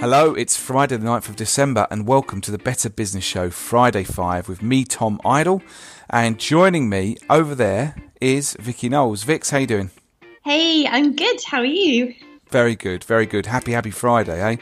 Hello, 0.00 0.32
it's 0.32 0.56
Friday 0.56 0.96
the 0.96 1.04
9th 1.06 1.28
of 1.28 1.36
December 1.36 1.86
and 1.90 2.06
welcome 2.06 2.40
to 2.40 2.50
the 2.50 2.56
Better 2.56 2.88
Business 2.88 3.22
Show 3.22 3.50
Friday 3.50 4.02
5 4.02 4.48
with 4.48 4.62
me, 4.62 4.82
Tom 4.82 5.20
Idle. 5.26 5.60
And 6.08 6.38
joining 6.38 6.88
me 6.88 7.18
over 7.28 7.54
there 7.54 7.94
is 8.18 8.56
Vicky 8.58 8.88
Knowles. 8.88 9.24
Vix, 9.24 9.50
how 9.50 9.58
you 9.58 9.66
doing? 9.66 9.90
Hey, 10.42 10.86
I'm 10.86 11.14
good. 11.14 11.44
How 11.44 11.58
are 11.58 11.66
you? 11.66 12.14
Very 12.48 12.76
good, 12.76 13.04
very 13.04 13.26
good. 13.26 13.44
Happy, 13.44 13.72
happy 13.72 13.90
Friday, 13.90 14.40
eh? 14.40 14.56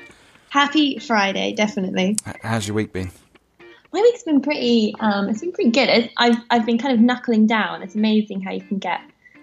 Happy 0.48 0.98
Friday, 0.98 1.52
definitely. 1.52 2.16
How's 2.42 2.66
your 2.66 2.74
week 2.74 2.92
been? 2.92 3.12
My 3.92 4.00
week's 4.00 4.24
been 4.24 4.40
pretty. 4.40 4.92
Um, 4.98 5.28
it's 5.28 5.40
been 5.40 5.52
pretty 5.52 5.70
good. 5.70 6.10
I've 6.16 6.38
I've 6.50 6.66
been 6.66 6.78
kind 6.78 6.92
of 6.92 6.98
knuckling 6.98 7.46
down. 7.46 7.84
It's 7.84 7.94
amazing 7.94 8.40
how 8.40 8.50
you 8.50 8.60
can 8.60 8.78
get 8.78 9.00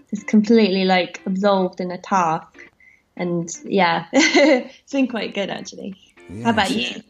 just 0.09 0.27
completely 0.27 0.84
like 0.84 1.21
absolved 1.25 1.79
in 1.79 1.89
a 1.89 1.97
task, 1.97 2.69
and 3.18 3.50
yeah, 3.64 4.05
it's 4.14 4.92
been 4.92 5.07
quite 5.07 5.33
good 5.33 5.50
actually. 5.50 5.96
Yeah. 6.29 6.46
How 6.46 6.50
about 6.51 6.71
you? 6.71 7.01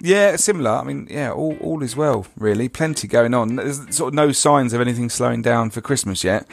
Yeah, 0.00 0.36
similar. 0.36 0.70
I 0.70 0.84
mean, 0.84 1.08
yeah, 1.10 1.32
all, 1.32 1.56
all 1.60 1.82
is 1.82 1.96
well, 1.96 2.26
really. 2.36 2.68
Plenty 2.68 3.08
going 3.08 3.34
on. 3.34 3.56
There's 3.56 3.94
sort 3.94 4.08
of 4.08 4.14
no 4.14 4.30
signs 4.30 4.72
of 4.72 4.80
anything 4.80 5.10
slowing 5.10 5.42
down 5.42 5.70
for 5.70 5.80
Christmas 5.80 6.22
yet. 6.22 6.46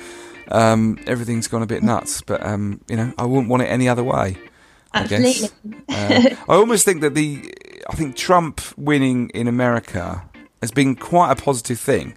Um, 0.49 0.99
everything's 1.05 1.48
gone 1.48 1.62
a 1.62 1.68
bit 1.68 1.84
nuts, 1.84 2.21
but 2.21 2.44
um, 2.44 2.81
you 2.88 2.95
know, 2.95 3.13
I 3.18 3.26
wouldn't 3.26 3.49
want 3.49 3.63
it 3.63 3.68
any 3.68 3.88
other 3.88 4.04
way. 4.04 4.38
Absolutely. 4.94 5.49
I 5.90 6.20
guess. 6.20 6.34
uh, 6.34 6.35
I 6.49 6.55
almost 6.55 6.85
think 6.85 7.02
that 7.02 7.13
the, 7.13 7.54
I 7.90 7.96
think 7.96 8.16
Trump 8.16 8.62
winning 8.77 9.30
in 9.30 9.48
America 9.48 10.23
has 10.62 10.71
been 10.71 10.96
quite 10.96 11.32
a 11.32 11.35
positive 11.35 11.80
thing, 11.80 12.16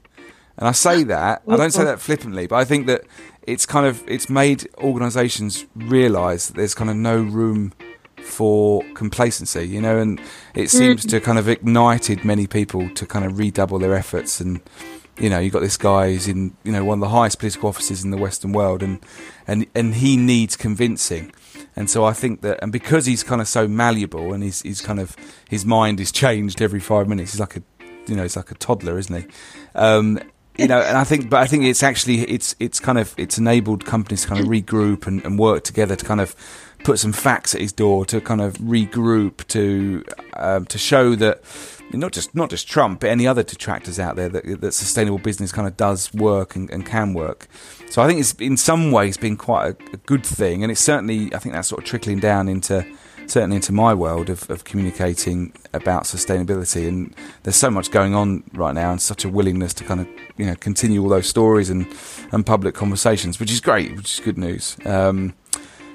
and 0.57 0.69
I 0.69 0.73
say 0.73 1.03
that 1.05 1.43
I 1.49 1.57
don't 1.57 1.73
say 1.73 1.85
that 1.85 2.01
flippantly, 2.01 2.47
but 2.47 2.57
I 2.57 2.65
think 2.65 2.87
that 2.87 3.05
it's 3.49 3.65
kind 3.65 3.87
of 3.87 4.07
it's 4.07 4.29
made 4.29 4.69
organisations 4.79 5.65
realise 5.75 6.49
that 6.49 6.57
there's 6.57 6.75
kind 6.75 6.91
of 6.91 6.97
no 6.97 7.17
room 7.17 7.73
for 8.23 8.83
complacency, 8.95 9.67
you 9.67 9.81
know, 9.81 9.99
and 9.99 10.21
it 10.55 10.69
seems 10.69 11.07
mm. 11.07 11.11
to 11.11 11.21
kind 11.21 11.39
of 11.39 11.49
ignited 11.49 12.25
many 12.25 12.47
people 12.47 12.91
to 12.91 13.07
kind 13.07 13.25
of 13.25 13.39
redouble 13.39 13.79
their 13.79 13.95
efforts 13.95 14.39
and 14.39 14.61
you 15.19 15.29
know, 15.29 15.41
you've 15.41 15.53
got 15.53 15.63
this 15.63 15.77
guy 15.77 16.13
who's 16.13 16.29
in, 16.29 16.57
you 16.63 16.71
know, 16.71 16.85
one 16.85 16.99
of 16.99 17.01
the 17.01 17.09
highest 17.09 17.41
political 17.41 17.69
offices 17.69 18.05
in 18.05 18.13
the 18.13 18.17
Western 18.17 18.53
world, 18.53 18.85
and 18.85 19.01
and 19.49 19.67
and 19.75 19.97
he 19.97 20.17
needs 20.17 20.55
convincing. 20.55 21.33
And 21.75 21.91
so 21.91 22.05
I 22.05 22.13
think 22.13 22.43
that, 22.43 22.61
and 22.63 22.71
because 22.71 23.07
he's 23.07 23.25
kind 23.25 23.41
of 23.41 23.49
so 23.49 23.67
malleable, 23.67 24.33
and 24.33 24.45
he's 24.45 24.63
he's 24.63 24.81
kind 24.81 25.01
of 25.01 25.17
his 25.49 25.65
mind 25.65 25.99
is 25.99 26.13
changed 26.25 26.63
every 26.63 26.79
five 26.79 27.09
minutes. 27.09 27.33
He's 27.33 27.41
like 27.41 27.57
a, 27.57 27.63
you 28.07 28.15
know, 28.15 28.23
he's 28.23 28.37
like 28.37 28.53
a 28.53 28.55
toddler, 28.55 28.97
isn't 28.97 29.23
he? 29.23 29.29
Um, 29.75 30.21
you 30.59 30.67
know, 30.67 30.81
and 30.81 30.99
I 30.99 31.05
think, 31.05 31.31
but 31.31 31.41
I 31.41 31.47
think 31.47 31.65
it's 31.65 31.83
actually 31.83 32.23
it's 32.23 32.57
it's 32.59 32.81
kind 32.81 32.99
of 32.99 33.15
it's 33.17 33.39
enabled 33.39 33.85
companies 33.85 34.23
to 34.23 34.29
kind 34.29 34.41
of 34.41 34.49
regroup 34.49 35.07
and, 35.07 35.25
and 35.25 35.39
work 35.39 35.63
together 35.63 35.95
to 35.95 36.05
kind 36.05 36.21
of 36.21 36.35
put 36.85 36.99
some 36.99 37.13
facts 37.13 37.55
at 37.55 37.61
his 37.61 37.73
door 37.73 38.05
to 38.07 38.21
kind 38.21 38.41
of 38.41 38.55
regroup 38.55 39.47
to 39.49 40.05
um, 40.35 40.65
to 40.67 40.77
show 40.77 41.15
that 41.15 41.43
not 41.93 42.13
just 42.13 42.35
not 42.35 42.51
just 42.51 42.69
Trump, 42.69 43.01
but 43.01 43.11
any 43.11 43.27
other 43.27 43.45
detractors 43.45 44.01
out 44.01 44.17
there 44.17 44.29
that, 44.29 44.61
that 44.61 44.73
sustainable 44.73 45.19
business 45.19 45.53
kind 45.53 45.69
of 45.69 45.77
does 45.77 46.13
work 46.13 46.57
and, 46.57 46.69
and, 46.71 46.85
can 46.85 47.15
work. 47.15 47.47
So 47.89 48.03
I 48.03 48.07
think 48.07 48.21
it's 48.21 48.33
in 48.35 48.57
some 48.57 48.91
ways 48.91 49.17
been 49.17 49.37
quite 49.37 49.69
a, 49.69 49.95
a, 49.95 49.97
good 49.99 50.27
thing, 50.27 50.63
and 50.63 50.73
it's 50.73 50.81
certainly 50.81 51.33
I 51.35 51.39
think 51.39 51.55
that's 51.55 51.69
sort 51.69 51.83
of 51.83 51.89
trickling 51.89 52.19
down 52.19 52.49
into 52.49 52.85
certainly 53.29 53.57
into 53.57 53.73
my 53.73 53.95
world 53.95 54.31
of, 54.31 54.49
of 54.51 54.65
communicating 54.65 55.53
about 55.73 56.05
sustainability. 56.05 56.89
And 56.89 57.15
there's 57.43 57.57
so 57.57 57.71
much 57.71 57.91
going 57.91 58.15
on 58.15 58.43
right 58.53 58.75
now, 58.75 58.91
and 58.91 59.01
such 59.01 59.25
a 59.25 59.29
willingness 59.29 59.75
to 59.75 59.85
kind 59.85 60.01
of 60.01 60.09
you 60.37 60.47
know 60.47 60.55
continue 60.57 61.03
all 61.03 61.09
those 61.09 61.29
stories 61.29 61.71
and 61.71 61.87
and 62.33 62.45
public 62.45 62.75
conversations, 62.75 63.39
which 63.39 63.53
is 63.53 63.61
great, 63.61 63.95
which 63.97 64.19
is 64.19 64.25
good 64.25 64.39
news. 64.39 64.77
Um, 64.85 65.35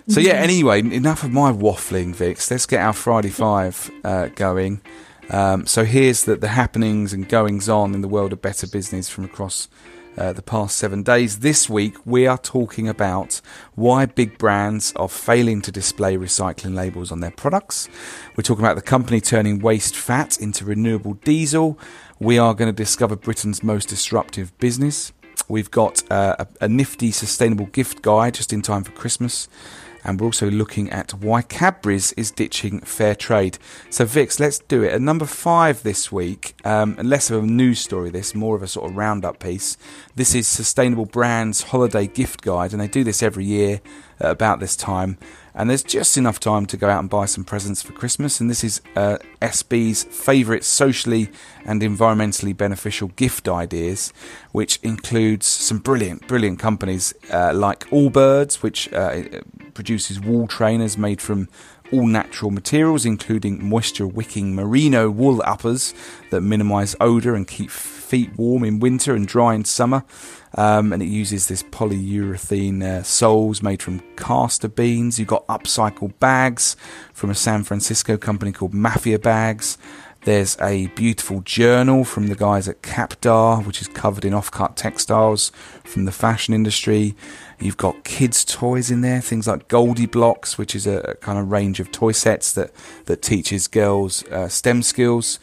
so 0.08 0.20
yeah. 0.20 0.34
Anyway, 0.34 0.80
enough 0.80 1.24
of 1.24 1.32
my 1.32 1.52
waffling, 1.52 2.14
Vix. 2.14 2.50
Let's 2.52 2.66
get 2.66 2.82
our 2.82 2.94
Friday 2.94 3.30
Five 3.30 3.90
uh, 4.04 4.28
going. 4.28 4.82
Um, 5.30 5.66
so 5.66 5.86
here's 5.86 6.26
the, 6.26 6.36
the 6.36 6.50
happenings 6.50 7.14
and 7.14 7.28
goings 7.28 7.70
on 7.70 7.96
in 7.96 8.02
the 8.02 8.10
world 8.10 8.34
of 8.34 8.42
better 8.42 8.68
business 8.68 9.10
from 9.10 9.24
across 9.24 9.70
uh, 10.18 10.34
the 10.34 10.42
past 10.42 10.78
seven 10.78 11.04
days. 11.04 11.40
This 11.40 11.70
week, 11.70 11.96
we 12.06 12.28
are 12.28 12.38
talking 12.38 12.88
about 12.88 13.42
why 13.76 14.06
big 14.06 14.38
brands 14.38 14.94
are 14.96 15.10
failing 15.10 15.62
to 15.64 15.72
display 15.72 16.18
recycling 16.18 16.76
labels 16.76 17.12
on 17.12 17.20
their 17.20 17.32
products. 17.32 17.90
We're 18.36 18.44
talking 18.44 18.64
about 18.64 18.76
the 18.76 18.82
company 18.82 19.22
turning 19.22 19.60
waste 19.60 19.96
fat 19.96 20.40
into 20.40 20.66
renewable 20.66 21.16
diesel. 21.16 21.78
We 22.20 22.38
are 22.38 22.54
going 22.54 22.70
to 22.70 22.76
discover 22.76 23.16
Britain's 23.16 23.64
most 23.64 23.90
disruptive 23.90 24.58
business. 24.60 25.14
We've 25.48 25.72
got 25.72 26.04
uh, 26.12 26.36
a, 26.40 26.48
a 26.62 26.68
nifty 26.68 27.12
sustainable 27.12 27.66
gift 27.68 28.02
guide 28.02 28.36
just 28.36 28.54
in 28.54 28.62
time 28.62 28.84
for 28.84 28.92
Christmas 28.92 29.48
and 30.04 30.20
we're 30.20 30.28
also 30.28 30.50
looking 30.50 30.90
at 30.90 31.14
why 31.14 31.42
Cadbury's 31.42 32.12
is 32.14 32.32
ditching 32.32 32.82
fair 32.82 33.16
trade. 33.16 33.58
So, 33.90 34.06
Vix, 34.06 34.40
let's 34.40 34.60
do 34.60 34.84
it. 34.84 34.94
At 34.94 35.02
number 35.02 35.26
five 35.26 35.84
this 35.84 36.12
week, 36.12 36.56
um, 36.66 36.96
less 37.02 37.30
of 37.30 37.44
a 37.44 37.48
news 37.48 37.80
story, 37.80 38.10
this 38.10 38.36
more 38.36 38.56
of 38.56 38.64
a 38.64 38.68
sort 38.68 38.90
of 38.90 38.96
roundup 38.98 39.40
piece. 39.40 39.78
This 40.16 40.36
is 40.36 40.48
Sustainable 40.48 41.06
Brands 41.06 41.64
Holiday 41.64 42.08
Gift 42.08 42.42
Guide, 42.42 42.72
and 42.72 42.82
they 42.82 42.88
do 42.88 43.04
this 43.04 43.24
every 43.24 43.46
year 43.46 43.82
at 44.20 44.32
about 44.32 44.60
this 44.60 44.76
time 44.76 45.18
and 45.56 45.70
there's 45.70 45.84
just 45.84 46.18
enough 46.18 46.40
time 46.40 46.66
to 46.66 46.78
go 46.78 46.90
out 46.90 47.00
and 47.00 47.10
buy 47.10 47.26
some 47.26 47.44
presents 47.44 47.82
for 47.82 47.94
Christmas. 47.94 48.42
And 48.42 48.50
this 48.50 48.64
is 48.64 48.82
uh, 48.96 49.18
SB's 49.42 50.04
favourite 50.06 50.64
socially 50.64 51.30
and 51.64 51.82
environmentally 51.82 52.58
beneficial 52.58 53.10
gift 53.10 53.48
ideas, 53.48 54.12
which 54.52 54.80
includes 54.82 55.46
some 55.46 55.78
brilliant, 55.78 56.28
brilliant 56.28 56.58
companies 56.58 57.14
uh, 57.32 57.54
like 57.54 57.88
Allbirds, 57.92 58.64
which 58.64 58.92
uh, 58.94 59.24
produces 59.74 60.20
wool 60.20 60.48
trainers 60.48 60.98
made 60.98 61.22
from 61.22 61.48
all 61.92 62.08
natural 62.08 62.52
materials, 62.52 63.06
including 63.06 63.64
moisture 63.68 64.08
wicking 64.08 64.56
merino 64.56 65.10
wool 65.10 65.42
uppers 65.46 65.94
that 66.32 66.42
minimise 66.42 66.96
odour 67.00 67.36
and 67.36 67.48
keep 67.48 67.70
feet 67.70 68.36
warm 68.38 68.64
in 68.64 68.80
winter 68.80 69.16
and 69.16 69.28
dry 69.28 69.54
in 69.54 69.66
summer. 69.66 70.04
Um, 70.56 70.94
and 70.94 71.02
it 71.02 71.08
uses 71.08 71.48
this 71.48 71.64
polyurethane 71.64 72.84
uh, 72.84 73.04
soles 73.04 73.64
made 73.64 73.82
from 73.82 74.04
castor 74.16 74.68
beans. 74.68 75.18
You've 75.18 75.28
got 75.28 75.48
upcycled 75.48 76.20
bags 76.20 76.76
from 77.12 77.32
a 77.32 77.36
San 77.36 77.64
Francisco 77.64 78.18
company 78.18 78.52
called 78.52 78.74
Mafia 78.74 79.18
Bags. 79.18 79.78
There's 80.26 80.58
a 80.62 80.88
beautiful 80.88 81.42
journal 81.42 82.06
from 82.06 82.28
the 82.28 82.36
guys 82.36 82.70
at 82.70 82.82
Capdar, 82.82 83.66
which 83.66 83.82
is 83.82 83.90
covered 83.90 84.24
in 84.24 84.34
off-cut 84.34 84.78
textiles 84.78 85.52
from 85.84 86.06
the 86.06 86.14
fashion 86.14 86.54
industry. 86.54 87.14
You've 87.60 87.76
got 87.76 88.06
kids' 88.06 88.46
toys 88.46 88.90
in 88.90 89.02
there, 89.02 89.20
things 89.20 89.48
like 89.48 89.68
GoldieBlox, 89.68 90.58
which 90.58 90.76
is 90.76 90.88
a, 90.88 91.18
kind 91.20 91.38
of 91.38 91.52
range 91.52 91.82
of 91.82 91.92
toy 91.92 92.14
sets 92.14 92.54
that 92.54 92.72
that 93.06 93.22
teaches 93.22 93.68
girls 93.68 94.24
uh, 94.28 94.48
STEM 94.48 94.84
skills. 94.84 95.40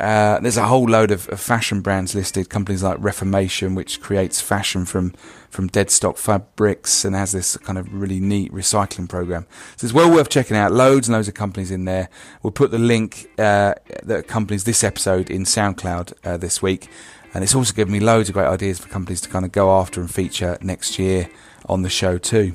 Uh, 0.00 0.40
there's 0.40 0.56
a 0.56 0.66
whole 0.66 0.84
load 0.84 1.12
of, 1.12 1.28
of, 1.28 1.40
fashion 1.40 1.80
brands 1.80 2.14
listed, 2.14 2.50
companies 2.50 2.82
like 2.82 2.96
Reformation, 2.98 3.76
which 3.76 4.00
creates 4.00 4.40
fashion 4.40 4.84
from 4.84 5.12
from 5.50 5.68
dead 5.68 5.88
stock 5.88 6.16
fabrics 6.16 7.04
and 7.04 7.14
has 7.14 7.30
this 7.30 7.56
kind 7.58 7.78
of 7.78 7.94
really 7.94 8.18
neat 8.18 8.52
recycling 8.52 9.08
program. 9.08 9.46
So 9.76 9.84
it's 9.84 9.94
well 9.94 10.10
worth 10.10 10.28
checking 10.28 10.56
out. 10.56 10.72
Loads 10.72 11.06
and 11.06 11.14
loads 11.14 11.28
of 11.28 11.34
companies 11.34 11.70
in 11.70 11.84
there. 11.84 12.08
We'll 12.42 12.50
put 12.50 12.72
the 12.72 12.78
link 12.78 13.30
uh, 13.38 13.74
that 14.02 14.18
accompanies 14.18 14.64
this 14.64 14.82
episode 14.82 15.30
in 15.30 15.44
SoundCloud 15.44 16.12
uh, 16.24 16.36
this 16.38 16.60
week, 16.60 16.88
and 17.32 17.44
it's 17.44 17.54
also 17.54 17.72
given 17.72 17.92
me 17.92 18.00
loads 18.00 18.28
of 18.28 18.34
great 18.34 18.48
ideas 18.48 18.80
for 18.80 18.88
companies 18.88 19.20
to 19.20 19.28
kind 19.28 19.44
of 19.44 19.52
go 19.52 19.70
after 19.78 20.00
and 20.00 20.12
feature 20.12 20.58
next 20.60 20.98
year 20.98 21.28
on 21.66 21.82
the 21.82 21.90
show 21.90 22.18
too. 22.18 22.54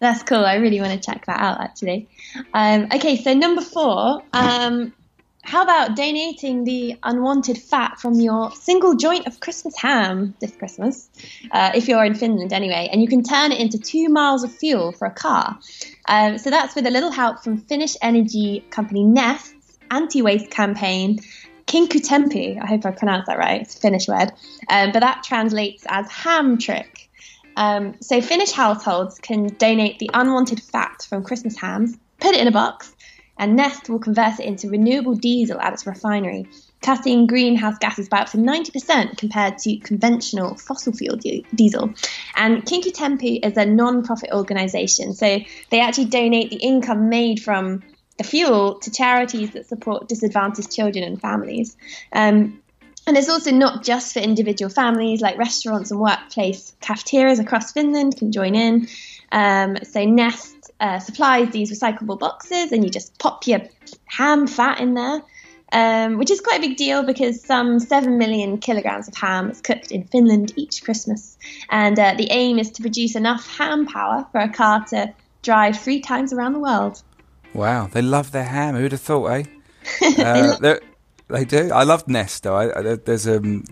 That's 0.00 0.22
cool. 0.22 0.44
I 0.44 0.56
really 0.56 0.80
want 0.80 0.92
to 0.92 1.00
check 1.00 1.24
that 1.26 1.40
out 1.40 1.60
actually. 1.62 2.08
Um, 2.52 2.88
okay, 2.92 3.16
so 3.16 3.32
number 3.32 3.62
four. 3.62 4.22
Um, 4.34 4.92
how 5.52 5.62
about 5.62 5.94
donating 5.94 6.64
the 6.64 6.96
unwanted 7.02 7.58
fat 7.58 8.00
from 8.00 8.14
your 8.14 8.50
single 8.52 8.94
joint 8.94 9.26
of 9.26 9.38
Christmas 9.40 9.76
ham 9.76 10.34
this 10.40 10.56
Christmas, 10.56 11.10
uh, 11.50 11.72
if 11.74 11.88
you're 11.88 12.06
in 12.06 12.14
Finland 12.14 12.54
anyway, 12.54 12.88
and 12.90 13.02
you 13.02 13.06
can 13.06 13.22
turn 13.22 13.52
it 13.52 13.60
into 13.60 13.78
two 13.78 14.08
miles 14.08 14.44
of 14.44 14.50
fuel 14.50 14.92
for 14.92 15.04
a 15.04 15.10
car. 15.10 15.58
Um, 16.08 16.38
so 16.38 16.48
that's 16.48 16.74
with 16.74 16.86
a 16.86 16.90
little 16.90 17.10
help 17.10 17.44
from 17.44 17.58
Finnish 17.58 17.96
energy 18.00 18.64
company 18.70 19.04
Neste's 19.04 19.78
anti-waste 19.90 20.50
campaign, 20.50 21.18
Kinkkutemppu. 21.66 22.58
I 22.58 22.66
hope 22.66 22.86
I 22.86 22.90
pronounced 22.92 23.26
that 23.26 23.36
right. 23.36 23.60
It's 23.60 23.76
a 23.76 23.78
Finnish 23.78 24.08
word, 24.08 24.32
um, 24.70 24.92
but 24.92 25.00
that 25.00 25.22
translates 25.22 25.84
as 25.86 26.10
ham 26.10 26.56
trick. 26.56 27.10
Um, 27.58 27.96
so 28.00 28.22
Finnish 28.22 28.52
households 28.52 29.18
can 29.18 29.48
donate 29.58 29.98
the 29.98 30.08
unwanted 30.14 30.62
fat 30.62 31.06
from 31.06 31.22
Christmas 31.22 31.58
hams, 31.58 31.98
put 32.20 32.34
it 32.34 32.40
in 32.40 32.48
a 32.48 32.52
box, 32.52 32.94
and 33.38 33.58
Neste 33.58 33.88
will 33.88 33.98
convert 33.98 34.40
it 34.40 34.46
into 34.46 34.68
renewable 34.68 35.14
diesel 35.14 35.60
at 35.60 35.72
its 35.72 35.86
refinery, 35.86 36.46
cutting 36.82 37.26
greenhouse 37.26 37.78
gases 37.78 38.08
by 38.08 38.18
up 38.20 38.30
to 38.30 38.36
90% 38.36 39.16
compared 39.16 39.58
to 39.58 39.76
conventional 39.78 40.54
fossil 40.56 40.92
fuel 40.92 41.16
di- 41.16 41.44
diesel. 41.54 41.94
And 42.36 42.64
Kinkkutemppu 42.64 43.44
is 43.44 43.56
a 43.56 43.64
non 43.64 44.04
profit 44.04 44.30
organisation, 44.32 45.14
so 45.14 45.38
they 45.70 45.80
actually 45.80 46.06
donate 46.06 46.50
the 46.50 46.56
income 46.56 47.08
made 47.08 47.42
from 47.42 47.82
the 48.18 48.24
fuel 48.24 48.78
to 48.80 48.90
charities 48.90 49.52
that 49.52 49.66
support 49.66 50.08
disadvantaged 50.08 50.70
children 50.70 51.04
and 51.04 51.20
families. 51.20 51.76
Um, 52.12 52.62
and 53.06 53.16
it's 53.16 53.28
also 53.28 53.50
not 53.50 53.82
just 53.82 54.12
for 54.12 54.20
individual 54.20 54.70
families, 54.70 55.20
like 55.20 55.36
restaurants 55.36 55.90
and 55.90 55.98
workplace 55.98 56.72
cafeterias 56.80 57.40
across 57.40 57.72
Finland 57.72 58.16
can 58.16 58.30
join 58.30 58.54
in. 58.54 58.86
Um, 59.32 59.76
so 59.82 60.00
Neste 60.06 60.61
uh, 60.82 60.98
supplies 60.98 61.50
these 61.52 61.70
recyclable 61.70 62.18
boxes, 62.18 62.72
and 62.72 62.84
you 62.84 62.90
just 62.90 63.16
pop 63.18 63.46
your 63.46 63.60
ham 64.06 64.46
fat 64.46 64.80
in 64.80 64.94
there. 64.94 65.22
Um, 65.74 66.18
which 66.18 66.30
is 66.30 66.42
quite 66.42 66.58
a 66.58 66.60
big 66.60 66.76
deal 66.76 67.02
because 67.02 67.42
some 67.42 67.78
7 67.78 68.18
million 68.18 68.58
kilograms 68.58 69.08
of 69.08 69.14
ham 69.14 69.50
is 69.50 69.62
cooked 69.62 69.90
in 69.90 70.04
Finland 70.04 70.52
each 70.54 70.84
Christmas. 70.84 71.38
And 71.70 71.98
uh, 71.98 72.12
the 72.18 72.30
aim 72.30 72.58
is 72.58 72.72
to 72.72 72.82
produce 72.82 73.16
enough 73.16 73.46
ham 73.56 73.86
power 73.86 74.26
for 74.32 74.42
a 74.42 74.50
car 74.50 74.84
to 74.90 75.14
drive 75.40 75.80
three 75.80 76.00
times 76.00 76.34
around 76.34 76.52
the 76.52 76.58
world. 76.58 77.02
Wow, 77.54 77.86
they 77.86 78.02
love 78.02 78.32
their 78.32 78.44
ham. 78.44 78.74
Who'd 78.74 78.92
have 78.92 79.00
thought, 79.00 79.26
eh? 79.28 79.44
uh, 80.18 80.76
they 81.28 81.46
do. 81.46 81.70
I 81.72 81.84
love 81.84 82.04
Neste, 82.04 82.42
though. 82.42 82.56
I, 82.56 82.78
I, 82.78 82.96
there's 82.96 83.26
a 83.26 83.38
um, 83.38 83.64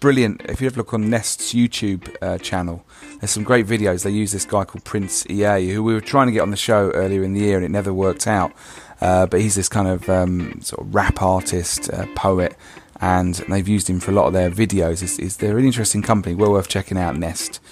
brilliant. 0.00 0.42
If 0.46 0.60
you 0.60 0.66
ever 0.66 0.78
look 0.78 0.92
on 0.94 1.04
Neste's 1.04 1.52
YouTube 1.54 2.14
uh, 2.22 2.38
channel, 2.38 2.84
there's 3.20 3.30
some 3.30 3.44
great 3.44 3.66
videos. 3.66 4.02
They 4.02 4.10
use 4.10 4.32
this 4.32 4.46
guy 4.46 4.64
called 4.64 4.84
Prince 4.84 5.28
EA, 5.28 5.70
who 5.70 5.82
we 5.82 5.94
were 5.94 6.00
trying 6.00 6.26
to 6.26 6.32
get 6.32 6.40
on 6.40 6.50
the 6.50 6.56
show 6.56 6.90
earlier 6.92 7.22
in 7.22 7.34
the 7.34 7.40
year, 7.40 7.56
and 7.56 7.64
it 7.64 7.70
never 7.70 7.92
worked 7.92 8.26
out. 8.26 8.52
Uh, 9.00 9.26
but 9.26 9.40
he's 9.40 9.54
this 9.54 9.68
kind 9.68 9.88
of 9.88 10.08
um, 10.08 10.60
sort 10.62 10.86
of 10.86 10.94
rap 10.94 11.22
artist, 11.22 11.90
uh, 11.92 12.06
poet, 12.14 12.56
and 13.00 13.34
they've 13.48 13.68
used 13.68 13.88
him 13.88 14.00
for 14.00 14.10
a 14.10 14.14
lot 14.14 14.26
of 14.26 14.32
their 14.32 14.50
videos. 14.50 15.02
It's, 15.02 15.18
it's, 15.18 15.36
they're 15.36 15.58
an 15.58 15.64
interesting 15.64 16.02
company, 16.02 16.34
well 16.34 16.52
worth 16.52 16.68
checking 16.68 16.98
out. 16.98 17.16
Nest. 17.16 17.60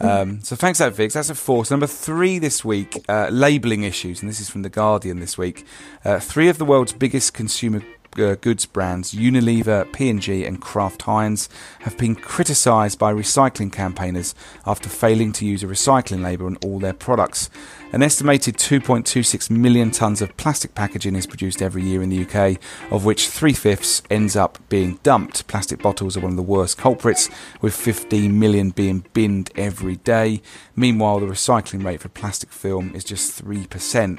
Um, 0.00 0.40
so 0.42 0.54
thanks, 0.54 0.78
that 0.78 0.94
Vix. 0.94 1.14
That's 1.14 1.30
a 1.30 1.34
four. 1.34 1.64
So 1.64 1.74
number 1.74 1.88
three 1.88 2.38
this 2.38 2.64
week, 2.64 3.04
uh, 3.08 3.28
labelling 3.32 3.82
issues, 3.82 4.20
and 4.20 4.28
this 4.28 4.40
is 4.40 4.48
from 4.48 4.62
the 4.62 4.68
Guardian 4.68 5.18
this 5.18 5.36
week. 5.36 5.64
Uh, 6.04 6.20
three 6.20 6.48
of 6.48 6.58
the 6.58 6.64
world's 6.64 6.92
biggest 6.92 7.34
consumer 7.34 7.82
uh, 8.16 8.34
goods 8.36 8.66
brands 8.66 9.14
Unilever, 9.14 9.90
P&G 9.92 10.44
and 10.44 10.60
Kraft 10.60 11.02
Heinz 11.02 11.48
have 11.80 11.96
been 11.98 12.14
criticised 12.14 12.98
by 12.98 13.12
recycling 13.12 13.72
campaigners 13.72 14.34
after 14.66 14.88
failing 14.88 15.32
to 15.32 15.46
use 15.46 15.62
a 15.62 15.66
recycling 15.66 16.22
label 16.22 16.46
on 16.46 16.56
all 16.64 16.78
their 16.78 16.92
products. 16.92 17.50
An 17.90 18.02
estimated 18.02 18.56
2.26 18.58 19.50
million 19.50 19.90
tonnes 19.90 20.20
of 20.20 20.36
plastic 20.36 20.74
packaging 20.74 21.16
is 21.16 21.26
produced 21.26 21.62
every 21.62 21.82
year 21.82 22.02
in 22.02 22.10
the 22.10 22.26
UK, 22.26 22.60
of 22.92 23.06
which 23.06 23.28
three 23.28 23.54
fifths 23.54 24.02
ends 24.10 24.36
up 24.36 24.58
being 24.68 24.98
dumped. 25.02 25.46
Plastic 25.46 25.80
bottles 25.80 26.14
are 26.14 26.20
one 26.20 26.32
of 26.32 26.36
the 26.36 26.42
worst 26.42 26.76
culprits, 26.76 27.30
with 27.62 27.74
15 27.74 28.38
million 28.38 28.70
being 28.70 29.06
binned 29.14 29.50
every 29.56 29.96
day. 29.96 30.42
Meanwhile, 30.76 31.20
the 31.20 31.26
recycling 31.26 31.82
rate 31.82 32.00
for 32.00 32.10
plastic 32.10 32.52
film 32.52 32.94
is 32.94 33.04
just 33.04 33.42
3%. 33.42 34.18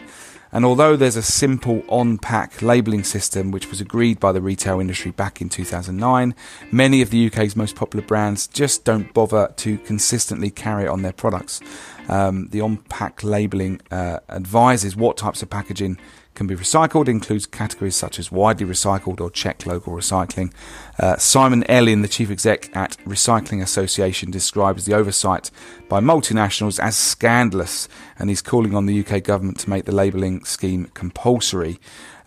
And 0.51 0.65
although 0.65 0.95
there's 0.95 1.15
a 1.15 1.21
simple 1.21 1.83
on 1.87 2.17
pack 2.17 2.61
labelling 2.61 3.03
system 3.03 3.51
which 3.51 3.69
was 3.69 3.81
agreed 3.81 4.19
by 4.19 4.31
the 4.31 4.41
retail 4.41 4.79
industry 4.79 5.11
back 5.11 5.41
in 5.41 5.49
2009, 5.49 6.33
many 6.71 7.01
of 7.01 7.11
the 7.11 7.27
UK's 7.27 7.55
most 7.55 7.75
popular 7.75 8.05
brands 8.05 8.47
just 8.47 8.83
don't 8.83 9.13
bother 9.13 9.53
to 9.57 9.77
consistently 9.79 10.49
carry 10.49 10.85
it 10.85 10.89
on 10.89 11.03
their 11.03 11.13
products. 11.13 11.61
Um, 12.07 12.47
the 12.47 12.61
on 12.61 12.77
pack 12.77 13.23
labelling 13.23 13.81
uh, 13.91 14.19
advises 14.29 14.95
what 14.95 15.17
types 15.17 15.43
of 15.43 15.49
packaging 15.49 15.99
can 16.35 16.47
be 16.47 16.55
recycled 16.55 17.07
includes 17.07 17.45
categories 17.45 17.95
such 17.95 18.19
as 18.19 18.31
widely 18.31 18.65
recycled 18.65 19.19
or 19.19 19.29
check 19.29 19.65
local 19.65 19.93
recycling. 19.93 20.53
Uh, 20.97 21.17
Simon 21.17 21.63
Ellin, 21.69 22.01
the 22.01 22.07
chief 22.07 22.31
exec 22.31 22.75
at 22.75 22.97
Recycling 23.05 23.61
Association, 23.61 24.31
describes 24.31 24.85
the 24.85 24.93
oversight 24.93 25.51
by 25.87 25.99
multinationals 25.99 26.79
as 26.79 26.97
scandalous, 26.97 27.87
and 28.17 28.29
he's 28.29 28.41
calling 28.41 28.75
on 28.75 28.85
the 28.85 28.99
UK 29.05 29.23
government 29.23 29.59
to 29.59 29.69
make 29.69 29.85
the 29.85 29.95
labelling 29.95 30.45
scheme 30.45 30.85
compulsory. 30.93 31.79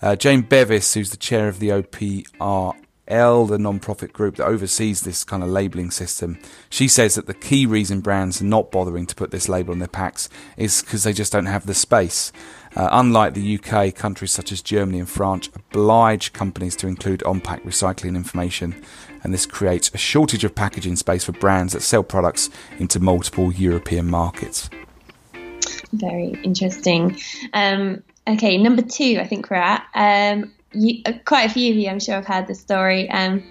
Uh, 0.03 0.17
Jane 0.17 0.43
Bevis, 0.43 0.95
who's 0.95 1.11
the 1.11 1.17
chair 1.17 1.49
of 1.49 1.59
the 1.59 1.69
OPR 1.69 2.75
L, 3.09 3.47
the 3.47 3.59
non-profit 3.59 4.13
group 4.13 4.37
that 4.37 4.47
oversees 4.47 5.03
this 5.03 5.25
kind 5.25 5.43
of 5.43 5.49
labeling 5.49 5.91
system, 5.91 6.39
she 6.71 6.89
says 6.89 7.15
that 7.17 7.27
the 7.27 7.35
key 7.35 7.67
reason 7.67 8.01
brands 8.01 8.41
are 8.41 8.47
not 8.47 8.71
bothering 8.71 9.07
to 9.07 9.15
put 9.15 9.31
this 9.31 9.49
label 9.49 9.73
on 9.73 9.81
their 9.81 9.89
packs 9.89 10.29
is 10.57 10.83
because 10.83 11.03
they 11.03 11.13
just 11.13 11.33
don't 11.33 11.47
have 11.47 11.67
the 11.67 11.75
space. 11.75 12.33
Uh, 12.75 12.89
unlike 12.93 13.35
the 13.35 13.59
UK, 13.59 13.95
countries 13.95 14.33
such 14.33 14.51
as 14.51 14.63
Germany 14.63 14.99
and 14.99 15.09
France 15.09 15.51
oblige 15.55 16.33
companies 16.33 16.75
to 16.77 16.87
include 16.87 17.23
on 17.25 17.41
pack 17.41 17.63
recycling 17.65 18.17
information, 18.17 18.75
and 19.23 19.33
this 19.33 19.47
creates 19.47 19.91
a 19.95 19.99
shortage 19.99 20.45
of 20.45 20.55
packaging 20.55 20.97
space 20.97 21.25
for 21.25 21.33
brands 21.33 21.73
that 21.75 21.83
sell 21.83 22.03
products 22.03 22.51
into 22.79 22.99
multiple 22.99 23.53
European 23.53 24.09
markets. 24.09 24.71
Very 25.93 26.39
interesting. 26.43 27.19
Um, 27.53 28.03
okay, 28.27 28.57
number 28.57 28.83
two, 28.83 29.19
I 29.21 29.27
think 29.27 29.51
we're 29.51 29.57
at. 29.57 29.87
Um, 29.95 30.53
you, 30.73 31.03
uh, 31.05 31.13
quite 31.25 31.51
a 31.51 31.53
few 31.53 31.71
of 31.71 31.77
you, 31.77 31.89
I'm 31.91 32.01
sure, 32.01 32.15
have 32.15 32.27
heard 32.27 32.47
the 32.47 32.55
story. 32.55 33.11
Um, 33.11 33.43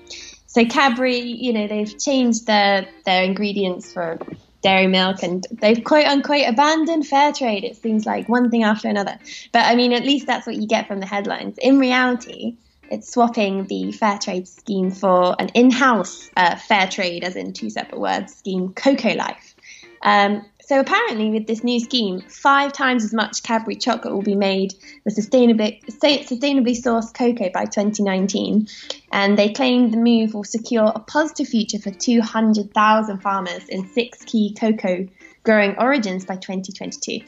so 0.48 0.66
Cadbury, 0.66 1.20
you 1.20 1.54
know, 1.54 1.68
they've 1.68 1.98
changed 2.00 2.48
their 2.48 2.88
their 3.06 3.24
ingredients 3.24 3.94
for 3.94 4.20
dairy 4.62 4.88
milk 4.88 5.24
and 5.24 5.46
they've 5.52 5.84
quote 5.84 6.06
unquote 6.06 6.48
abandoned 6.48 7.08
fair 7.08 7.32
trade. 7.34 7.64
It 7.64 7.78
seems 7.78 8.06
like 8.06 8.30
one 8.30 8.50
thing 8.50 8.64
after 8.64 8.88
another. 8.88 9.18
But 9.52 9.66
I 9.66 9.76
mean, 9.76 9.94
at 9.94 10.04
least 10.04 10.28
that's 10.28 10.48
what 10.48 10.56
you 10.56 10.68
get 10.68 10.88
from 10.88 11.00
the 11.00 11.06
headlines. 11.06 11.58
In 11.58 11.80
reality, 11.80 12.58
it's 12.90 13.12
swapping 13.12 13.68
the 13.68 13.92
fair 13.94 14.18
trade 14.18 14.48
scheme 14.48 14.92
for 14.92 15.36
an 15.40 15.48
in 15.50 15.72
house 15.72 16.30
uh, 16.36 16.58
fair 16.58 16.88
trade, 16.88 17.24
as 17.24 17.36
in 17.36 17.54
two 17.54 17.70
separate 17.70 18.00
words, 18.00 18.36
scheme, 18.36 18.74
Cocoa 18.74 19.14
Life. 19.14 19.56
Um, 20.04 20.46
so 20.72 20.80
apparently, 20.80 21.32
with 21.32 21.48
this 21.48 21.66
new 21.66 21.82
scheme, 21.82 22.22
five 22.30 22.72
times 22.72 23.04
as 23.04 23.14
much 23.14 23.44
Cadbury 23.44 23.76
chocolate 23.76 24.14
will 24.14 24.22
be 24.22 24.38
made 24.38 24.74
with 25.04 25.18
sustainably, 25.18 25.84
sustainably 25.84 26.82
sourced 26.82 27.14
cocoa 27.14 27.50
by 27.50 27.66
2019, 27.66 28.70
and 29.12 29.38
they 29.38 29.52
claim 29.52 29.92
the 29.92 29.98
move 29.98 30.34
will 30.34 30.46
secure 30.46 30.90
a 30.96 31.00
positive 31.00 31.50
future 31.50 31.78
for 31.78 31.92
200,000 31.92 33.18
farmers 33.18 33.68
in 33.68 33.86
six 33.90 34.24
key 34.24 34.56
cocoa 34.58 35.10
growing 35.44 35.76
origins 35.78 36.24
by 36.24 36.38
2022. 36.38 37.20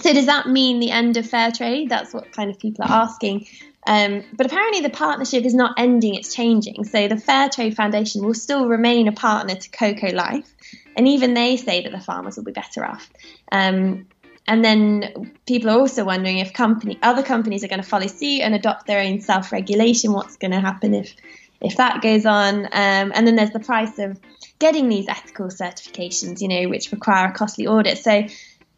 So 0.00 0.12
does 0.12 0.26
that 0.26 0.48
mean 0.48 0.80
the 0.80 0.90
end 0.90 1.16
of 1.16 1.30
fair 1.30 1.52
trade? 1.52 1.88
That's 1.88 2.12
what 2.12 2.32
kind 2.32 2.50
of 2.50 2.58
people 2.58 2.86
are 2.86 3.04
asking. 3.04 3.46
Um, 3.86 4.24
but 4.32 4.46
apparently, 4.46 4.80
the 4.80 4.90
partnership 4.90 5.44
is 5.44 5.54
not 5.54 5.74
ending, 5.78 6.14
it's 6.14 6.34
changing. 6.34 6.84
So, 6.84 7.08
the 7.08 7.16
Fairtrade 7.16 7.74
Foundation 7.74 8.24
will 8.24 8.34
still 8.34 8.66
remain 8.66 9.08
a 9.08 9.12
partner 9.12 9.54
to 9.54 9.70
Cocoa 9.70 10.14
Life, 10.14 10.50
and 10.96 11.06
even 11.08 11.34
they 11.34 11.56
say 11.56 11.82
that 11.82 11.92
the 11.92 12.00
farmers 12.00 12.36
will 12.36 12.44
be 12.44 12.52
better 12.52 12.84
off. 12.84 13.08
Um, 13.52 14.06
and 14.46 14.64
then 14.64 15.32
people 15.46 15.70
are 15.70 15.78
also 15.78 16.04
wondering 16.04 16.38
if 16.38 16.52
company, 16.52 16.98
other 17.02 17.22
companies 17.22 17.64
are 17.64 17.68
going 17.68 17.82
to 17.82 17.88
follow 17.88 18.06
suit 18.06 18.40
and 18.40 18.54
adopt 18.54 18.86
their 18.86 19.00
own 19.00 19.20
self-regulation. 19.20 20.12
What's 20.12 20.36
going 20.36 20.50
to 20.50 20.60
happen 20.60 20.94
if 20.94 21.14
if 21.60 21.76
that 21.76 22.02
goes 22.02 22.26
on? 22.26 22.66
Um, 22.66 23.12
and 23.14 23.26
then 23.26 23.36
there's 23.36 23.52
the 23.52 23.60
price 23.60 23.98
of 23.98 24.20
getting 24.58 24.88
these 24.88 25.08
ethical 25.08 25.46
certifications, 25.46 26.40
you 26.42 26.48
know, 26.48 26.68
which 26.68 26.92
require 26.92 27.28
a 27.28 27.32
costly 27.32 27.66
audit. 27.66 27.98
So 27.98 28.26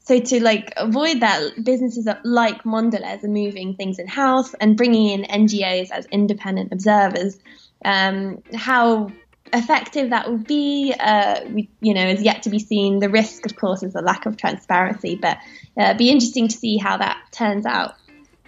so 0.06 0.20
to 0.20 0.42
like 0.42 0.72
avoid 0.76 1.20
that, 1.20 1.64
businesses 1.64 2.08
like 2.22 2.62
Mondelez 2.62 3.24
are 3.24 3.28
moving 3.28 3.74
things 3.74 3.98
in 3.98 4.06
house 4.06 4.54
and 4.54 4.76
bringing 4.76 5.10
in 5.10 5.24
NGOs 5.24 5.90
as 5.90 6.06
independent 6.06 6.72
observers. 6.72 7.36
Um, 7.84 8.40
how 8.54 9.10
effective 9.52 10.10
that 10.10 10.30
will 10.30 10.38
be, 10.38 10.94
uh, 10.98 11.40
we, 11.48 11.68
you 11.80 11.92
know, 11.92 12.06
is 12.06 12.22
yet 12.22 12.44
to 12.44 12.50
be 12.50 12.60
seen. 12.60 13.00
The 13.00 13.10
risk, 13.10 13.46
of 13.46 13.56
course, 13.56 13.82
is 13.82 13.94
the 13.94 14.00
lack 14.00 14.26
of 14.26 14.36
transparency, 14.36 15.16
but 15.16 15.38
uh, 15.76 15.94
be 15.94 16.08
interesting 16.10 16.46
to 16.48 16.56
see 16.56 16.76
how 16.76 16.96
that 16.98 17.20
turns 17.32 17.66
out. 17.66 17.96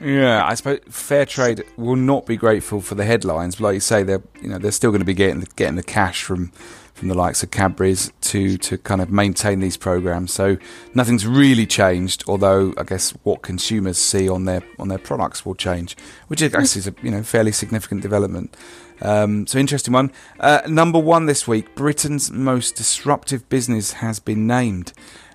Yeah, 0.00 0.44
I 0.46 0.54
suppose 0.54 0.78
fair 0.88 1.26
trade 1.26 1.64
will 1.76 1.96
not 1.96 2.24
be 2.24 2.36
grateful 2.36 2.80
for 2.80 2.94
the 2.94 3.04
headlines, 3.04 3.56
but 3.56 3.64
like 3.64 3.74
you 3.74 3.80
say, 3.80 4.04
they're 4.04 4.22
you 4.40 4.48
know 4.48 4.58
they're 4.58 4.70
still 4.70 4.92
going 4.92 5.00
to 5.00 5.04
be 5.04 5.14
getting 5.14 5.44
getting 5.56 5.74
the 5.74 5.82
cash 5.82 6.22
from 6.22 6.52
from 6.98 7.08
the 7.08 7.14
likes 7.14 7.42
of 7.42 7.50
Cadbury's 7.50 8.12
to 8.22 8.58
to 8.58 8.76
kind 8.78 9.00
of 9.00 9.10
maintain 9.10 9.60
these 9.60 9.76
programs. 9.76 10.32
So 10.32 10.58
nothing's 10.94 11.26
really 11.26 11.66
changed, 11.66 12.24
although 12.26 12.74
I 12.76 12.82
guess 12.82 13.12
what 13.22 13.42
consumers 13.42 13.98
see 13.98 14.28
on 14.28 14.44
their 14.44 14.62
on 14.78 14.88
their 14.88 14.98
products 14.98 15.46
will 15.46 15.54
change, 15.54 15.96
which 16.26 16.42
I 16.42 16.48
guess 16.48 16.76
is 16.76 16.88
a 16.88 16.94
you 17.02 17.10
know 17.10 17.22
fairly 17.22 17.52
significant 17.52 18.02
development. 18.02 18.56
Um, 19.00 19.46
so 19.46 19.58
interesting 19.58 19.94
one. 19.94 20.10
Uh, 20.40 20.62
number 20.66 20.98
one 20.98 21.26
this 21.26 21.46
week, 21.46 21.74
Britain's 21.76 22.32
most 22.32 22.74
disruptive 22.74 23.48
business 23.48 23.92
has 23.92 24.18
been 24.18 24.46
named 24.48 24.92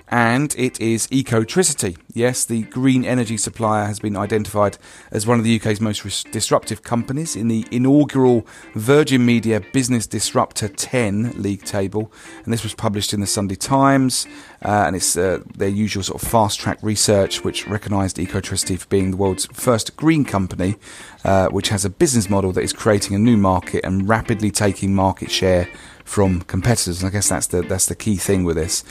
and 0.10 0.54
it 0.58 0.80
is 0.80 1.08
Ecotricity. 1.08 1.98
Yes, 2.14 2.46
the 2.46 2.64
green 2.64 3.04
energy 3.06 3.38
supplier 3.38 3.86
has 3.86 4.00
been 4.00 4.16
identified 4.16 4.78
as 5.12 5.26
one 5.26 5.40
of 5.40 5.44
the 5.44 5.56
UK's 5.60 5.82
most 5.82 6.06
res- 6.06 6.24
disruptive 6.26 6.84
companies 6.84 7.36
in 7.36 7.48
the 7.48 7.66
inaugural 7.72 8.46
Virgin 8.76 9.26
Media 9.26 9.62
Business 9.74 10.06
Disruptor 10.06 10.68
10 10.68 11.42
league 11.42 11.64
table, 11.64 12.12
and 12.44 12.54
this 12.54 12.64
was 12.64 12.74
published 12.74 13.14
in 13.14 13.22
the 13.22 13.28
Sunday 13.28 13.56
Times. 13.56 14.28
Uh, 14.64 14.86
and 14.88 14.96
it's 14.96 15.18
uh, 15.18 15.40
their 15.58 15.68
usual 15.68 16.04
sort 16.04 16.22
of 16.22 16.30
fast 16.30 16.60
track 16.60 16.80
research, 16.82 17.44
which 17.44 17.68
recognised 17.68 18.18
Ecotricity 18.18 18.80
for 18.80 18.88
being 18.88 19.12
the 19.12 19.18
world's 19.18 19.46
first 19.48 19.98
green 19.98 20.24
company, 20.24 20.76
uh, 21.24 21.48
which 21.50 21.70
has 21.70 21.86
a 21.86 21.90
business 21.90 22.30
model 22.30 22.52
that 22.52 22.64
is 22.64 22.74
creating 22.74 23.16
a 23.16 23.20
new 23.20 23.38
market 23.38 23.84
and 23.84 24.08
rapidly 24.08 24.52
taking 24.52 24.94
market 24.94 25.32
share 25.32 25.70
from 26.04 26.42
competitors. 26.42 27.02
And 27.02 27.10
I 27.10 27.12
guess 27.12 27.30
that's 27.30 27.48
the 27.48 27.62
that's 27.62 27.86
the 27.86 27.96
key 27.96 28.18
thing 28.18 28.44
with 28.44 28.56
this. 28.56 28.84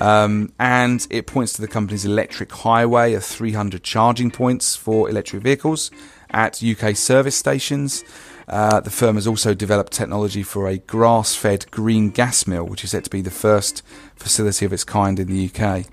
Um, 0.00 0.52
and 0.58 1.06
it 1.10 1.26
points 1.26 1.52
to 1.54 1.60
the 1.60 1.68
company's 1.68 2.04
electric 2.04 2.52
highway 2.52 3.14
of 3.14 3.24
300 3.24 3.82
charging 3.82 4.30
points 4.30 4.76
for 4.76 5.08
electric 5.10 5.42
vehicles 5.42 5.90
at 6.30 6.62
UK 6.62 6.96
service 6.96 7.36
stations. 7.36 8.04
Uh, 8.46 8.80
the 8.80 8.90
firm 8.90 9.14
has 9.14 9.26
also 9.26 9.54
developed 9.54 9.92
technology 9.92 10.42
for 10.42 10.66
a 10.66 10.78
grass-fed 10.78 11.70
green 11.70 12.10
gas 12.10 12.48
mill, 12.48 12.64
which 12.64 12.82
is 12.82 12.90
set 12.90 13.04
to 13.04 13.10
be 13.10 13.20
the 13.20 13.30
first 13.30 13.82
facility 14.16 14.66
of 14.66 14.72
its 14.72 14.82
kind 14.82 15.20
in 15.20 15.28
the 15.28 15.50
UK. 15.52 15.86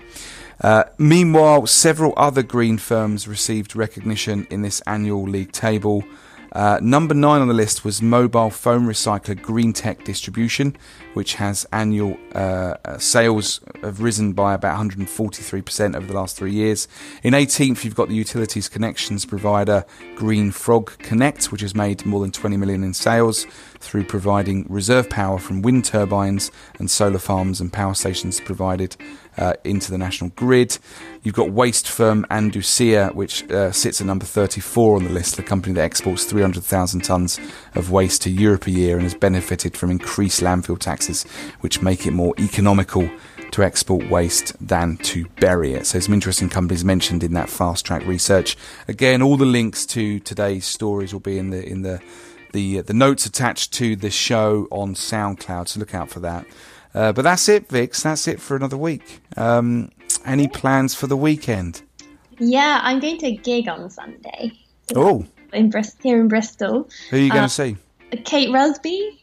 Uh, 0.60 0.84
meanwhile, 0.98 1.66
several 1.66 2.12
other 2.16 2.42
green 2.42 2.78
firms 2.78 3.28
received 3.28 3.76
recognition 3.76 4.46
in 4.50 4.62
this 4.62 4.80
annual 4.86 5.22
league 5.22 5.52
table. 5.52 6.04
Uh, 6.52 6.78
number 6.80 7.14
nine 7.14 7.42
on 7.42 7.48
the 7.48 7.54
list 7.54 7.84
was 7.84 8.00
mobile 8.00 8.50
phone 8.50 8.86
recycler 8.86 9.38
GreenTech 9.38 10.04
Distribution, 10.04 10.76
which 11.12 11.34
has 11.34 11.66
annual 11.72 12.16
uh, 12.34 12.74
uh 12.84 12.98
sales 12.98 13.60
have 13.82 14.00
risen 14.00 14.32
by 14.32 14.54
about 14.54 14.78
143% 14.78 15.94
over 15.94 16.06
the 16.06 16.12
last 16.14 16.36
three 16.36 16.52
years. 16.52 16.88
In 17.22 17.34
18th, 17.34 17.84
you've 17.84 17.94
got 17.94 18.08
the 18.08 18.14
utilities 18.14 18.68
connections 18.68 19.26
provider 19.26 19.84
Green 20.16 20.50
Frog 20.50 20.96
Connect, 20.98 21.52
which 21.52 21.60
has 21.60 21.74
made 21.74 22.06
more 22.06 22.20
than 22.20 22.32
20 22.32 22.56
million 22.56 22.82
in 22.82 22.94
sales 22.94 23.46
through 23.78 24.04
providing 24.04 24.66
reserve 24.68 25.08
power 25.10 25.38
from 25.38 25.62
wind 25.62 25.84
turbines 25.84 26.50
and 26.78 26.90
solar 26.90 27.18
farms 27.18 27.60
and 27.60 27.72
power 27.72 27.94
stations 27.94 28.40
provided 28.40 28.96
uh, 29.38 29.54
into 29.64 29.90
the 29.90 29.98
national 29.98 30.30
grid. 30.30 30.78
You've 31.22 31.34
got 31.34 31.50
waste 31.50 31.88
firm 31.88 32.26
Andusia, 32.30 33.14
which 33.14 33.48
uh, 33.50 33.72
sits 33.72 34.00
at 34.00 34.06
number 34.06 34.24
34 34.24 34.96
on 34.96 35.04
the 35.04 35.10
list, 35.10 35.36
the 35.36 35.42
company 35.42 35.74
that 35.74 35.82
exports 35.82 36.24
300,000 36.24 37.02
tonnes 37.02 37.38
of 37.74 37.90
waste 37.90 38.22
to 38.22 38.30
Europe 38.30 38.66
a 38.66 38.70
year 38.70 38.96
and 38.96 39.04
has 39.04 39.14
benefited 39.14 39.76
from 39.76 39.90
increased 39.90 40.40
landfill 40.40 40.78
taxes, 40.78 41.24
which 41.60 41.82
make 41.82 42.06
it 42.06 42.12
more 42.12 42.34
economical 42.38 43.08
to 43.52 43.62
export 43.62 44.08
waste 44.10 44.54
than 44.66 44.96
to 44.98 45.26
bury 45.40 45.72
it. 45.72 45.86
So 45.86 46.00
some 46.00 46.14
interesting 46.14 46.48
companies 46.48 46.84
mentioned 46.84 47.22
in 47.24 47.32
that 47.34 47.48
fast 47.48 47.86
track 47.86 48.06
research. 48.06 48.56
Again, 48.86 49.22
all 49.22 49.36
the 49.36 49.46
links 49.46 49.86
to 49.86 50.20
today's 50.20 50.66
stories 50.66 51.12
will 51.12 51.20
be 51.20 51.38
in 51.38 51.50
the 51.50 51.64
in 51.66 51.82
the 51.82 52.00
the 52.52 52.80
the 52.82 52.94
notes 52.94 53.26
attached 53.26 53.72
to 53.74 53.96
the 53.96 54.10
show 54.10 54.68
on 54.70 54.94
SoundCloud. 54.94 55.68
So 55.68 55.80
look 55.80 55.94
out 55.94 56.10
for 56.10 56.20
that. 56.20 56.46
Uh, 56.98 57.12
but 57.12 57.22
that's 57.22 57.48
it, 57.48 57.68
Vix. 57.68 58.02
That's 58.02 58.26
it 58.26 58.40
for 58.40 58.56
another 58.56 58.76
week. 58.76 59.20
Um, 59.36 59.92
any 60.24 60.48
plans 60.48 60.96
for 60.96 61.06
the 61.06 61.16
weekend? 61.16 61.82
Yeah, 62.40 62.80
I'm 62.82 62.98
going 62.98 63.18
to 63.18 63.26
a 63.26 63.36
gig 63.36 63.68
on 63.68 63.88
Sunday. 63.88 64.50
Oh, 64.96 65.24
in 65.52 65.70
Brist- 65.70 66.02
here 66.02 66.20
in 66.20 66.26
Bristol. 66.26 66.90
Who 67.10 67.16
are 67.16 67.20
you 67.20 67.28
going 67.30 67.42
to 67.42 67.44
uh, 67.44 67.48
see? 67.48 67.76
Kate 68.24 68.48
Rusby. 68.48 69.16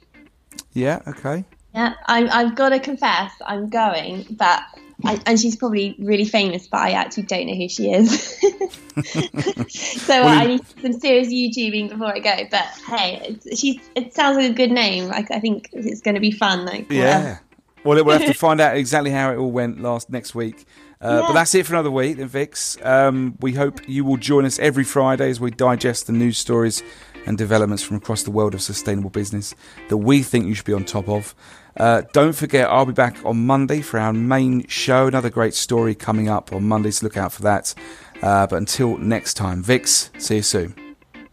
Yeah. 0.71 1.01
Okay. 1.05 1.43
Yeah, 1.73 1.95
I'm, 2.05 2.29
I've 2.31 2.55
got 2.55 2.69
to 2.69 2.79
confess, 2.79 3.33
I'm 3.45 3.67
going, 3.67 4.25
but 4.29 4.63
I, 5.03 5.21
and 5.25 5.37
she's 5.37 5.57
probably 5.57 5.97
really 5.99 6.23
famous, 6.23 6.67
but 6.67 6.79
I 6.79 6.91
actually 6.91 7.23
don't 7.23 7.47
know 7.47 7.55
who 7.55 7.67
she 7.67 7.91
is. 7.91 8.39
so 10.01 10.23
well, 10.23 10.27
I 10.27 10.45
need 10.45 10.61
some 10.81 10.93
serious 10.93 11.27
YouTubing 11.27 11.89
before 11.89 12.07
I 12.07 12.19
go. 12.19 12.37
But 12.49 12.63
hey, 12.87 13.37
she's 13.53 13.81
it 13.95 14.13
sounds 14.13 14.37
like 14.37 14.51
a 14.51 14.53
good 14.53 14.71
name. 14.71 15.07
Like 15.07 15.29
I 15.31 15.41
think 15.41 15.69
it's 15.73 15.99
going 15.99 16.15
to 16.15 16.21
be 16.21 16.31
fun. 16.31 16.63
Like 16.65 16.89
yeah. 16.89 17.39
Well, 17.85 18.03
we'll 18.03 18.17
have 18.17 18.27
to 18.27 18.33
find 18.37 18.59
out 18.59 18.75
exactly 18.75 19.11
how 19.11 19.31
it 19.31 19.37
all 19.37 19.51
went 19.51 19.79
last 19.79 20.09
next 20.09 20.35
week. 20.35 20.65
Uh, 20.99 21.19
yeah. 21.21 21.27
But 21.27 21.33
that's 21.33 21.53
it 21.53 21.65
for 21.65 21.73
another 21.73 21.91
week, 21.91 22.17
then, 22.17 22.27
Vix. 22.27 22.77
Um, 22.83 23.37
we 23.39 23.53
hope 23.53 23.87
you 23.87 24.03
will 24.03 24.17
join 24.17 24.43
us 24.43 24.57
every 24.59 24.83
Friday 24.83 25.29
as 25.29 25.39
we 25.39 25.51
digest 25.51 26.07
the 26.07 26.13
news 26.13 26.37
stories 26.37 26.83
and 27.27 27.37
developments 27.37 27.83
from 27.83 27.97
across 27.97 28.23
the 28.23 28.31
world 28.31 28.53
of 28.53 28.61
sustainable 28.61 29.09
business 29.09 29.53
that 29.89 29.97
we 29.97 30.23
think 30.23 30.47
you 30.47 30.55
should 30.55 30.65
be 30.65 30.73
on 30.73 30.83
top 30.83 31.07
of. 31.07 31.35
Uh, 31.77 32.01
don't 32.13 32.33
forget, 32.33 32.69
I'll 32.69 32.85
be 32.85 32.93
back 32.93 33.17
on 33.23 33.45
Monday 33.45 33.81
for 33.81 33.99
our 33.99 34.13
main 34.13 34.65
show. 34.67 35.07
Another 35.07 35.29
great 35.29 35.53
story 35.53 35.93
coming 35.93 36.27
up 36.27 36.53
on 36.53 36.63
Monday, 36.63 36.91
so 36.91 37.05
look 37.05 37.17
out 37.17 37.33
for 37.33 37.43
that. 37.43 37.73
Uh, 38.21 38.47
but 38.47 38.55
until 38.55 38.97
next 38.97 39.35
time, 39.35 39.61
Vix, 39.61 40.09
see 40.17 40.37
you 40.37 40.41
soon. 40.41 40.73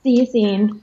See 0.02 0.18
you 0.18 0.26
soon. 0.26 0.82